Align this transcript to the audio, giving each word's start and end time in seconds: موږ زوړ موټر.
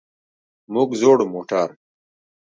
موږ 0.73 0.89
زوړ 1.01 1.17
موټر. 1.33 1.69